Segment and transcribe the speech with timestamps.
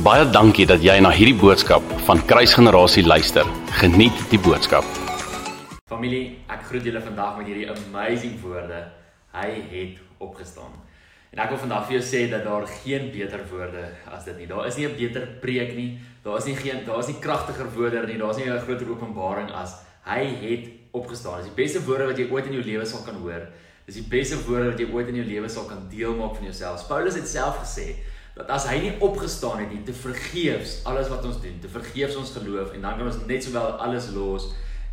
[0.00, 3.44] Baie dankie dat jy na hierdie boodskap van Kruisgenerasie luister.
[3.82, 4.86] Geniet die boodskap.
[5.92, 8.78] Familie, ek groet julle vandag met hierdie amazing woorde.
[9.34, 10.72] Hy het opgestaan.
[11.34, 14.46] En ek wil vandag vir jou sê dat daar geen beter woorde as dit nie.
[14.48, 16.00] Daar is nie 'n beter preek nie.
[16.24, 18.16] Daar is nie geen daar is nie kragtiger woorde nie.
[18.16, 19.74] Daar is nie 'n groter openbaring as
[20.06, 21.42] hy het opgestaan.
[21.42, 23.52] Dis die beste woorde wat jy ooit in jou lewe sal kan hoor.
[23.84, 26.44] Dis die beste woorde wat jy ooit in jou lewe sal kan deel maak van
[26.44, 26.88] jouself.
[26.88, 27.96] Paulus het self gesê
[28.40, 32.16] dat as hy nie opgestaan het nie, te vergeefs alles wat ons doen, te vergeefs
[32.16, 34.50] ons geloof en dan kan ons net sowel alles los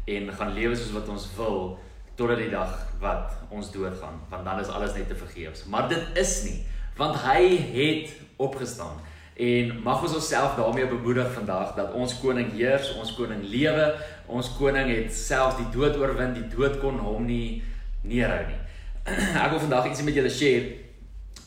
[0.07, 1.77] en gaan lewe soos wat ons wil
[2.19, 5.67] totdat die dag wat ons doodgaan, want dan is alles net te vergeefs.
[5.69, 6.57] Maar dit is nie,
[6.97, 7.41] want hy
[7.77, 8.97] het opgestaan.
[9.37, 13.91] En mag ons onsself daarmee bemoedig vandag dat ons koning heers, ons koning lewe,
[14.25, 17.61] ons koning het selfs die dood oorwin, die dood kon hom nie
[18.01, 18.61] neerhou nie.
[19.43, 20.73] Ek wil vandag ietsie met julle share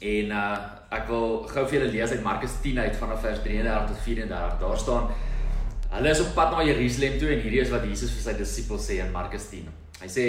[0.01, 3.91] en uh ek wil gou vir julle lees uit Markus 10 uit vanaf vers 33
[3.93, 4.57] tot 34.
[4.63, 5.13] Daar staan
[5.91, 8.89] hulle is op pad na Jerusalem toe en hierdie is wat Jesus vir sy disippels
[8.91, 9.71] sê in Markus 10.
[10.01, 10.27] Hy sê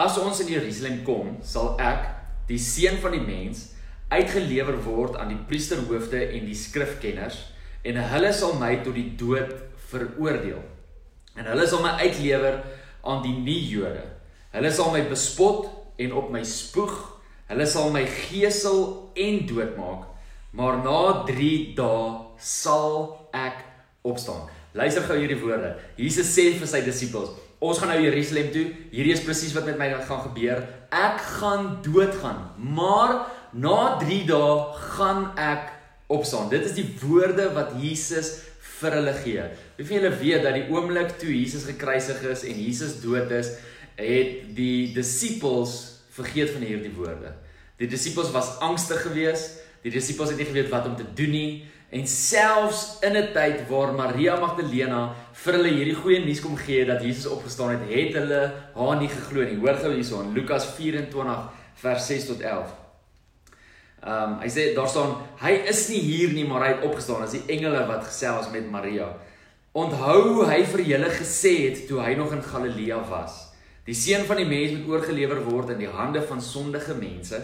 [0.00, 2.08] as ons in Jerusalem kom, sal ek
[2.48, 3.70] die seun van die mens
[4.12, 7.40] uitgelewer word aan die priesterhoofde en die skrifkenners
[7.84, 9.52] en hulle sal my tot die dood
[9.90, 10.60] veroordeel.
[11.36, 12.60] En hulle sal my uitlewer
[13.04, 14.04] aan die nie-Jode.
[14.54, 15.66] Hulle sal my bespot
[16.00, 16.94] en op my spoeg.
[17.50, 20.06] Hulle sal my gesel en doodmaak.
[20.54, 22.04] Maar na 3 dae
[22.40, 23.64] sal ek
[24.06, 24.46] opstaan.
[24.74, 25.74] Luister gou hierdie woorde.
[25.98, 28.64] Jesus sê vir sy disippels: "Ons gaan nou Jerusalem toe.
[28.90, 30.64] Hierdie is presies wat met my gaan gebeur.
[30.90, 35.72] Ek gaan doodgaan, maar na 3 dae gaan ek
[36.08, 38.40] opstaan." Dit is die woorde wat Jesus
[38.80, 39.42] vir hulle gee.
[39.76, 43.56] Wie van julle weet dat die oomblik toe Jesus gekruisig is en Jesus dood is,
[43.96, 47.34] het die disippels vergeet van hierdie woorde.
[47.80, 49.60] Die disippels was angstig geweest.
[49.84, 51.64] Die disippels het nie geweet wat om te doen nie.
[51.94, 56.84] En selfs in 'n tyd waar Maria Magdalena vir hulle hierdie goeie nuus kom gee
[56.84, 59.58] dat Jesus opgestaan het, het hulle haar nie geglo nie.
[59.58, 62.72] Hoor gou hierso in Lukas 24 vers 6 tot 11.
[64.04, 67.22] Ehm um, hy sê daar staan hy is nie hier nie, maar hy het opgestaan.
[67.22, 69.08] Dis die engele wat gesels met Maria.
[69.72, 73.43] Onthou hy vir julle gesê het toe hy nog in Galilea was.
[73.84, 77.40] Die seun van die mens moet oorgelewer word in die hande van sondige mense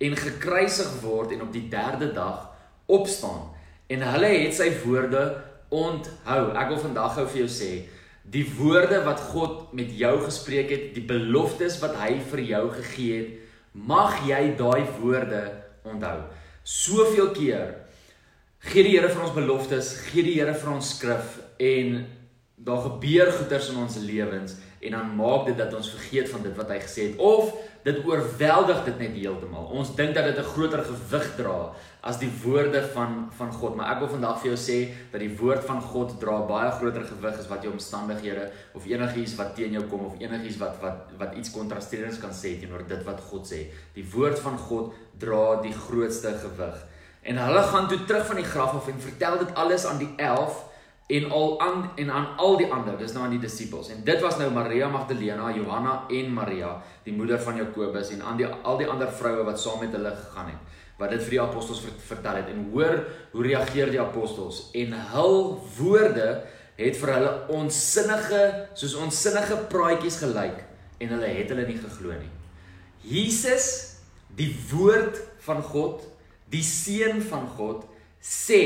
[0.00, 2.46] en gekruisig word en op die derde dag
[2.90, 3.48] opstaan.
[3.90, 5.24] En hulle het sy woorde
[5.74, 6.44] onthou.
[6.54, 7.70] Ek wil vandag gou vir jou sê,
[8.30, 13.18] die woorde wat God met jou gespreek het, die beloftes wat hy vir jou gegee
[13.18, 13.34] het,
[13.74, 15.42] mag jy daai woorde
[15.86, 16.16] onthou.
[16.62, 17.74] Soveel keer
[18.70, 22.02] gee die Here vir ons beloftes, gee die Here vir ons skrif en
[22.60, 26.56] daar gebeur goeters in ons lewens en dan maak dit dat ons vergeet van dit
[26.56, 27.52] wat hy gesê het of
[27.84, 29.66] dit oorweldig dit net heeltemal.
[29.76, 33.92] Ons dink dat dit 'n groter gewig dra as die woorde van van God, maar
[33.92, 34.78] ek wil vandag vir jou sê
[35.12, 39.36] dat die woord van God dra baie groter gewig as wat jou omstandighede of enigiets
[39.36, 43.04] wat teen jou kom of enigiets wat wat wat iets kontrasterends kan sê teenoor dit
[43.04, 43.68] wat God sê.
[43.94, 46.86] Die woord van God dra die grootste gewig.
[47.22, 50.12] En hulle gaan toe terug van die graf af en vertel dit alles aan die
[50.16, 50.69] 11
[51.10, 53.90] en al aan en aan al die ander, dis nou aan die disippels.
[53.90, 58.38] En dit was nou Maria Magdalena, Johanna en Maria, die moeder van Jakobus en aan
[58.38, 61.40] die al die ander vroue wat saam met hulle gegaan het wat dit vir die
[61.40, 62.98] apostels vertel het en hoor
[63.32, 65.38] hoe reageer die apostels en hul
[65.78, 66.26] woorde
[66.76, 68.42] het vir hulle onsinnige
[68.76, 70.60] soos onsinnige praatjies gelyk
[71.00, 72.32] en hulle het hulle nie geglo nie.
[73.00, 73.96] Jesus,
[74.36, 75.16] die woord
[75.46, 76.04] van God,
[76.52, 77.86] die seun van God
[78.20, 78.60] sê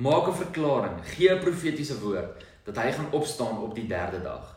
[0.00, 4.56] maak 'n verklaring, gee 'n profetiese woord dat hy gaan opstaan op die derde dag.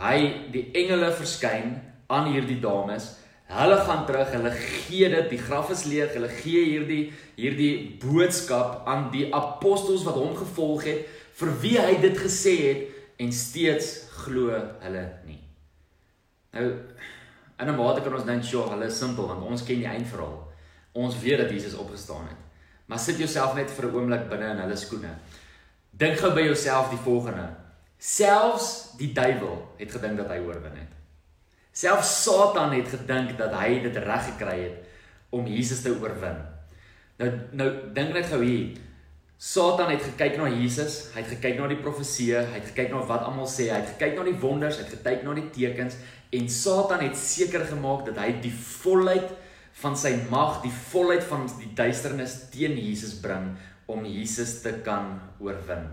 [0.00, 3.18] Hy die engele verskyn aan hierdie dames.
[3.50, 8.86] Hulle gaan terug, hulle gee dit, die graf is leeg, hulle gee hierdie hierdie boodskap
[8.86, 11.06] aan die apostels wat hom gevolg het
[11.40, 12.80] vir wie hy dit gesê het
[13.18, 15.42] en steeds glo hulle nie.
[16.52, 16.68] Nou
[17.60, 20.48] in 'n mate kan ons dink, "Sjoe, hulle is simpel want ons ken die eindverhaal.
[20.92, 22.49] Ons weet dat Jesus opgestaan het."
[22.90, 25.14] Maar sit jouself net vir 'n oomblik binne in hulle skoene.
[25.90, 27.48] Dink gou by jouself die volgende.
[27.98, 30.92] Selfs die duiwel het gedink dat hy oorwin het.
[31.72, 34.78] Selfs Satan het gedink dat hy dit reg gekry het
[35.30, 36.40] om Jesus te oorwin.
[37.18, 38.78] Nou nou dink net gou hier.
[39.40, 42.98] Satan het gekyk na Jesus, hy het gekyk na die profeseë, hy het gekyk na
[43.08, 45.96] wat almal sê, hy het gekyk na die wonders, hy het gekyk na die tekens
[46.36, 49.30] en Satan het seker gemaak dat hy die volheid
[49.80, 53.54] van sy mag, die volheid van die duisternis teen Jesus bring
[53.90, 55.88] om Jesus te kan oorwin.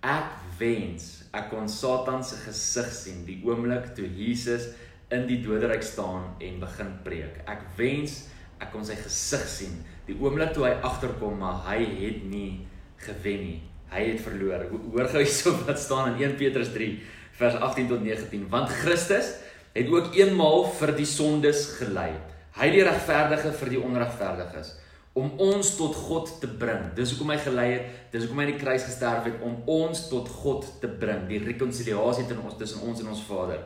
[0.00, 4.70] Ek wens ek kon Satan se gesig sien die oomblik toe Jesus
[5.14, 7.42] in die doderyk staan en begin preek.
[7.50, 8.24] Ek wens
[8.60, 12.64] ek kon sy gesig sien die oomblik toe hy agterkom maar hy het nie
[13.06, 13.60] gewen nie.
[13.90, 14.68] hy het verloor.
[14.92, 16.92] Hoor gou hierso wat staan in 1 Petrus 3
[17.40, 18.44] vers 18 tot 19.
[18.52, 19.32] Want Christus
[19.74, 22.12] het ook eenmaal vir die sondes gelei.
[22.58, 24.74] Hy die regverdige vir die onregverdiges
[25.18, 26.92] om ons tot God te bring.
[26.94, 30.04] Dis hoekom hy gelei het, dis hoekom hy aan die kruis gesterf het om ons
[30.10, 33.64] tot God te bring, die rekonsiliasie tussen ons tussen ons en ons Vader.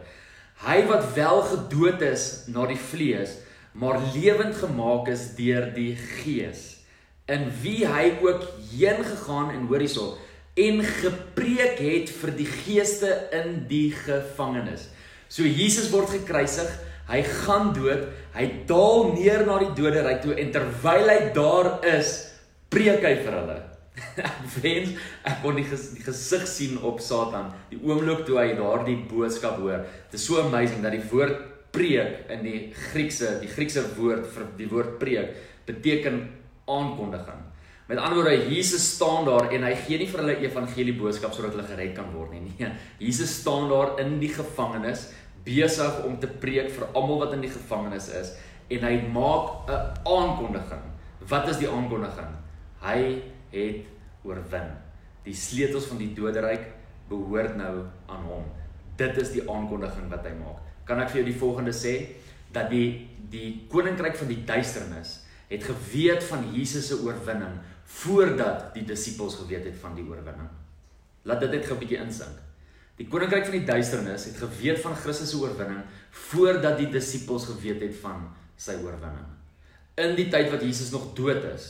[0.64, 3.36] Hy wat wel gedood is na die vlees,
[3.76, 6.84] maar lewend gemaak is deur die Gees,
[7.28, 10.14] in wie hy ook heen gegaan en hoor hierso
[10.54, 14.86] en gepreek het vir die geeste in die gevangenis.
[15.26, 16.70] So Jesus word gekruisig,
[17.08, 22.16] hy gaan dood, hy daal neer na die doderyk toe en terwyl hy daar is,
[22.72, 23.58] preek hy vir hulle.
[24.62, 28.98] Wens ek kon die, ges, die gesig sien op Satan, die oomblik toe hy daardie
[29.10, 29.84] boodskap hoor.
[30.10, 31.36] Dit is so amazing dat die woord
[31.74, 32.58] preek in die
[32.90, 35.34] Griekse, die Griekse woord vir die woord preek
[35.68, 36.22] beteken
[36.70, 37.42] aankondiging.
[37.84, 41.52] Met ander woorde, Jesus staan daar en hy gee nie vir hulle evangelie boodskap sodat
[41.52, 42.54] hulle gered kan word nie.
[42.56, 42.70] Nee,
[43.02, 45.10] Jesus staan daar in die gevangenis
[45.44, 48.34] besig om te preek vir almal wat in die gevangenis is
[48.72, 50.84] en hy maak 'n aankondiging.
[51.28, 52.32] Wat is die aankondiging?
[52.80, 53.84] Hy het
[54.24, 54.70] oorwin.
[55.24, 56.72] Die sleutels van die doderyk
[57.08, 58.44] behoort nou aan hom.
[58.96, 60.60] Dit is die aankondiging wat hy maak.
[60.84, 61.94] Kan ek vir jou die volgende sê
[62.52, 68.84] dat die die koninkryk van die duisternis het geweet van Jesus se oorwinning voordat die
[68.84, 70.48] disippels geweet het van die oorwinning.
[71.24, 72.36] Laat dit net gou 'n bietjie insink.
[72.98, 75.82] Die koninkryk van die duisternis het geweet van Christus se oorwinning
[76.30, 78.28] voordat die disippels geweet het van
[78.60, 79.32] sy oorwinning.
[79.98, 81.66] In die tyd wat Jesus nog dood is,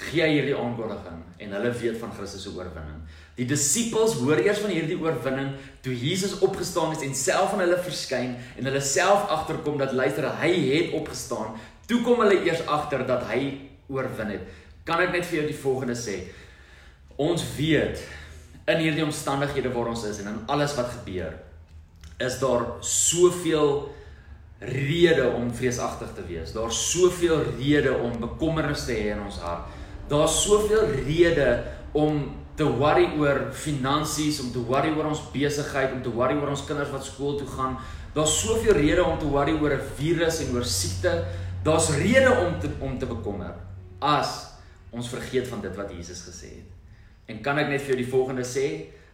[0.00, 3.02] gee hy hierdie aankondiging en hulle weet van Christus se oorwinning.
[3.36, 5.50] Die disippels hoor eers van hierdie oorwinning
[5.84, 10.28] toe Jesus opgestaan het en self aan hulle verskyn en hulle self agterkom dat luister
[10.40, 11.58] hy het opgestaan.
[11.90, 13.42] Toe kom hulle eers agter dat hy
[13.92, 14.48] oorwin het.
[14.88, 16.16] Kan ek net vir jou die volgende sê?
[17.20, 18.00] Ons weet
[18.70, 21.34] in hierdie omstandighede waar ons is en in alles wat gebeur,
[22.20, 23.88] is daar soveel
[24.60, 26.52] rede om vreesagtig te wees.
[26.52, 29.70] Daar's soveel rede om bekommernis te hê in ons hart.
[30.10, 31.62] Daar's soveel rede
[31.96, 32.26] om
[32.60, 36.64] te worry oor finansies, om te worry oor ons besigheid, om te worry oor ons
[36.68, 37.78] kinders wat skool toe gaan.
[38.12, 41.24] Daar's soveel rede om te worry oor 'n virus en oor siekte.
[41.64, 43.54] Daar's rede om te om te bekommer
[43.98, 44.46] as
[44.90, 46.79] ons vergeet van dit wat Jesus gesê het.
[47.30, 48.66] En kan ek net vir jou die volgende sê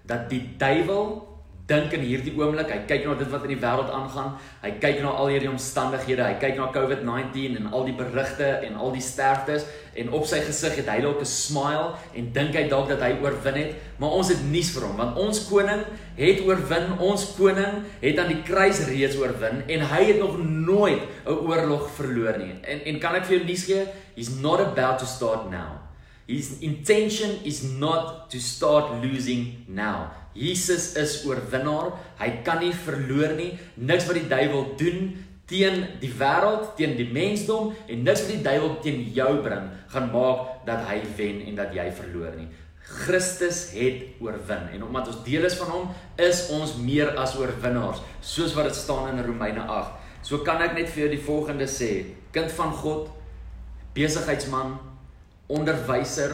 [0.06, 1.36] dat die duiwel
[1.66, 5.00] dink in hierdie oomblik, hy kyk na dit wat in die wêreld aangaan, hy kyk
[5.02, 9.02] na al hierdie omstandighede, hy kyk na COVID-19 en al die berigte en al die
[9.02, 9.66] sterftes
[9.98, 13.18] en op sy gesig het hy dalk 'n smile en dink hy dalk dat hy
[13.18, 15.82] oorwin het, maar ons het nuus vir hom want ons koning
[16.16, 21.02] het oorwin, ons koning het aan die kruis reeds oorwin en hy het nog nooit
[21.26, 22.54] 'n oorlog verloor nie.
[22.62, 23.86] En en kan ek vir jou nuus gee?
[24.14, 25.85] He's not about to start now.
[26.26, 30.10] His intention is not to start losing now.
[30.34, 31.94] Jesus is oorwinnaar.
[32.18, 33.52] Hy kan nie verloor nie.
[33.78, 35.14] Niks wat die duiwel doen
[35.46, 40.08] teen die wêreld, teen die mensdom en niks wat die duiwel teen jou bring gaan
[40.10, 42.48] maak dat hy wen en dat jy verloor nie.
[42.86, 45.86] Christus het oorwin en omdat ons deel is van hom,
[46.22, 49.94] is ons meer as oorwinnaars, soos wat dit staan in Romeine 8.
[50.26, 51.90] So kan ek net vir jou die volgende sê:
[52.34, 53.10] Kind van God,
[53.94, 54.76] besigheidsman,
[55.52, 56.32] onderwyser,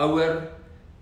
[0.00, 0.44] ouer,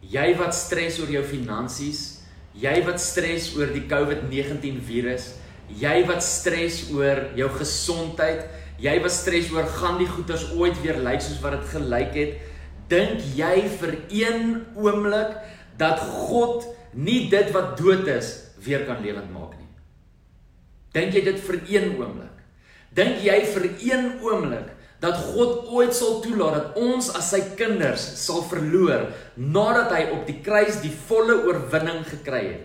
[0.02, 2.22] jy wat stres oor jou finansies,
[2.58, 5.32] jy wat stres oor die COVID-19 virus,
[5.68, 8.46] jy wat stres oor jou gesondheid,
[8.82, 12.34] jy wat stres oor gaan die goeders ooit weer lyk soos wat dit gelyk het,
[12.88, 14.44] dink jy vir een
[14.78, 15.36] oomblik
[15.78, 16.64] dat God
[16.96, 18.32] nie dit wat dood is
[18.64, 19.68] weer kan lewend maak nie?
[20.96, 22.34] Dink jy dit vir een oomblik?
[22.96, 28.02] Dink jy vir een oomblik dat God ooit sal toelaat dat ons as sy kinders
[28.18, 32.64] sal verloor nadat hy op die kruis die volle oorwinning gekry het.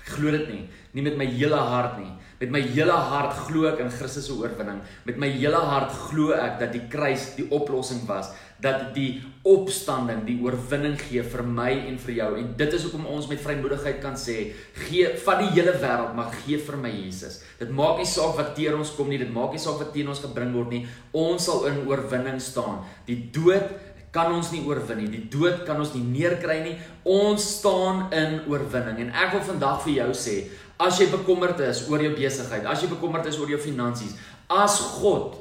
[0.00, 0.62] Ek glo dit nie,
[0.94, 2.12] nie met my hele hart nie.
[2.40, 4.80] Met my hele hart glo ek in Christus se oorwinning.
[5.06, 8.32] Met my hele hart glo ek dat die kruis die oplossing was,
[8.62, 12.28] dat die opstanding die oorwinning gee vir my en vir jou.
[12.40, 14.50] En dit is hoekom ons met vrymoedigheid kan sê,
[14.86, 17.40] gee van die hele wêreld, maar gee vir my Jesus.
[17.60, 20.10] Dit maak nie saak wat teer ons kom nie, dit maak nie saak wat teen
[20.10, 20.84] ons gebring word nie.
[21.14, 22.82] Ons sal in oorwinning staan.
[23.08, 23.74] Die dood
[24.14, 25.10] kan ons nie oorwin nie.
[25.10, 26.74] Die dood kan ons nie neerkry nie.
[27.10, 29.00] Ons staan in oorwinning.
[29.02, 30.36] En ek wil vandag vir jou sê,
[30.80, 34.16] as jy bekommerd is oor jou besigheid, as jy bekommerd is oor jou finansies,
[34.50, 35.40] as God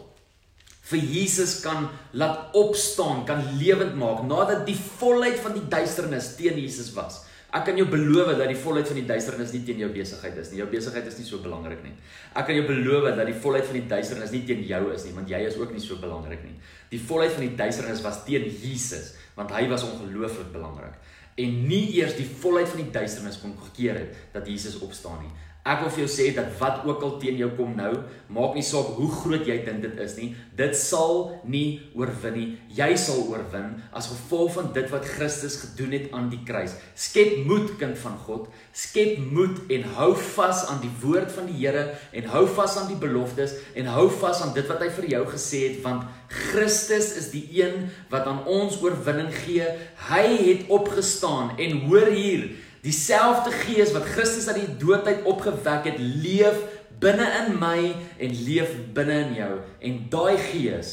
[0.83, 6.59] vir Jesus kan laat opstaan, kan lewend maak nadat die volheid van die duisternis teen
[6.59, 7.23] Jesus was.
[7.53, 10.49] Ek kan jou beloof dat die volheid van die duisternis nie teen jou besigheid is
[10.49, 10.57] nie.
[10.63, 11.93] Jou besigheid is nie so belangrik nie.
[12.33, 15.13] Ek kan jou beloof dat die volheid van die duisternis nie teen jou is nie,
[15.13, 16.55] want jy is ook nie so belangrik nie.
[16.89, 20.97] Die volheid van die duisternis was teen Jesus, want hy was ongelooflik belangrik.
[21.35, 25.33] En nie eers die volheid van die duisternis kon gekeer het dat Jesus opstaan nie.
[25.63, 27.93] Ek wil vir jou sê dat wat ook al teen jou kom nou,
[28.35, 30.25] maak nie saak hoe groot jy dink dit is nie,
[30.59, 32.47] dit sal nie oorwin nie.
[32.75, 36.73] Jy sal oorwin as gevolg van dit wat Christus gedoen het aan die kruis.
[36.99, 38.49] Skep moed, kind van God.
[38.75, 42.91] Skep moed en hou vas aan die woord van die Here en hou vas aan
[42.91, 46.03] die beloftes en hou vas aan dit wat hy vir jou gesê het want
[46.51, 49.71] Christus is die een wat aan ons oorwinning gee.
[50.11, 52.49] Hy het opgestaan en hoor hier
[52.83, 56.57] Dieselfde Gees wat Christus uit die dood uit opgewek het, leef
[56.99, 59.53] binne in my en leef binne in jou.
[59.79, 60.91] En daai Gees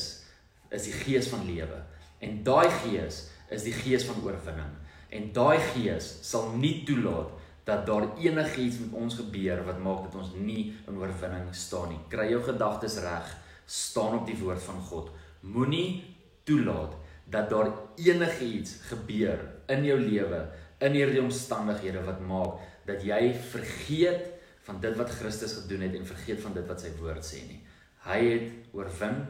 [0.70, 1.80] is die Gees van lewe.
[2.22, 4.70] En daai Gees is die Gees van oorwinning.
[5.10, 7.34] En daai Gees sal nie toelaat
[7.66, 12.00] dat daar enigiets met ons gebeur wat maak dat ons nie in oorwinning staan nie.
[12.12, 13.34] Kry jou gedagtes reg,
[13.66, 15.10] staan op die woord van God.
[15.42, 16.02] Moenie
[16.46, 16.94] toelaat
[17.30, 20.46] dat daar enigiets gebeur in jou lewe
[20.80, 23.20] in hierdie omstandighede wat maak dat jy
[23.52, 24.28] vergeet
[24.66, 27.60] van dit wat Christus gedoen het en vergeet van dit wat sy woord sê nie.
[28.06, 29.22] Hy het oorwin,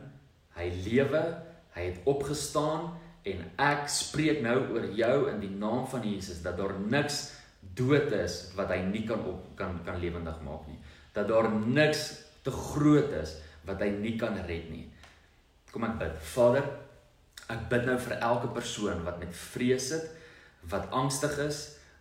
[0.57, 1.23] hy lewe,
[1.75, 2.93] hy het opgestaan
[3.29, 7.29] en ek spreek nou oor jou in die naam van Jesus dat daar niks
[7.77, 10.79] dood is wat hy nie kan op kan kan lewendig maak nie.
[11.15, 12.07] Dat daar niks
[12.47, 13.37] te groot is
[13.69, 14.87] wat hy nie kan red nie.
[15.71, 16.17] Kom ek bid.
[16.33, 16.65] Vader,
[17.51, 20.20] ek bid nou vir elke persoon wat met vrees sit
[20.69, 21.61] wat angstig is,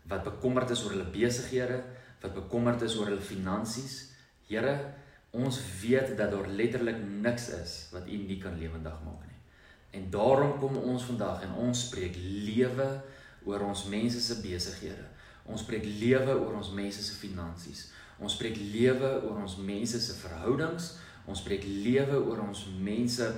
[0.09, 1.81] wat bekommerd is oor hulle besighede,
[2.21, 4.09] wat bekommerd is oor hulle finansies.
[4.49, 4.73] Here,
[5.31, 9.37] ons weet dat daar letterlik niks is wat U nie kan lewendig maak nie.
[9.91, 12.89] En daarom kom ons vandag en ons spreek lewe
[13.45, 15.05] oor ons mense se besighede.
[15.49, 17.87] Ons spreek lewe oor ons mense se finansies.
[18.19, 20.91] Ons spreek lewe oor ons mense se verhoudings.
[21.29, 23.29] Ons spreek lewe oor ons mense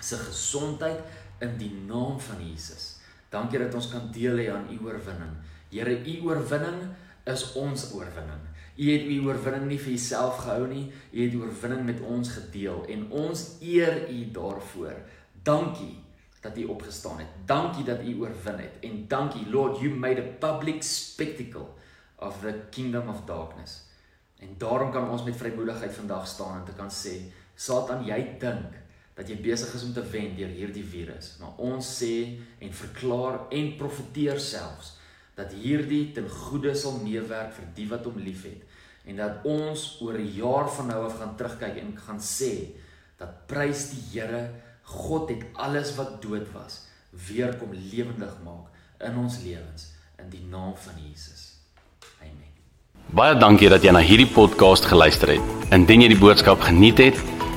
[0.00, 1.02] se gesondheid
[1.44, 2.93] in die naam van Jesus.
[3.34, 5.34] Dankie dat ons kan deel hê aan u oorwinning.
[5.72, 6.84] Here, u oorwinning
[7.30, 8.44] is ons oorwinning.
[8.74, 12.30] U het u oorwinning nie vir jouself gehou nie, u het die oorwinning met ons
[12.36, 14.98] gedeel en ons eer u daarvoor.
[15.46, 15.96] Dankie
[16.44, 17.26] dat u opgestaan het.
[17.46, 21.66] Dankie dat u oorwin het en dankie Lord, you made a public spectacle
[22.16, 23.82] of the kingdom of darkness.
[24.38, 27.20] En daarom kan ons met vrymoedigheid vandag staan en te kan sê,
[27.54, 28.74] Satan, jy dink
[29.14, 31.36] dat jy besig is om te wen deur hierdie virus.
[31.40, 32.14] Maar ons sê
[32.58, 34.96] en verklaar en profeteer selfs
[35.34, 38.62] dat hierdie ten goeie sal meewerk vir die wat hom liefhet
[39.04, 42.72] en dat ons oor 'n jaar van nou af gaan terugkyk en gaan sê
[43.18, 44.50] dat prys die Here,
[44.82, 50.44] God het alles wat dood was weer kom lewendig maak in ons lewens in die
[50.50, 51.54] naam van Jesus.
[52.20, 52.52] Amen.
[53.14, 55.72] Baie dankie dat jy na hierdie podcast geluister het.
[55.72, 57.18] Indien jy die boodskap geniet het,